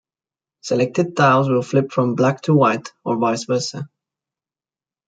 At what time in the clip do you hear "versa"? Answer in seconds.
3.45-3.87